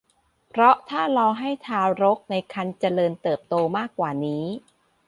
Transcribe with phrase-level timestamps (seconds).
[0.49, 4.45] เพราะถ้ารอให้ทารกในครรภ์เจริญเติบโตมากกว่านี้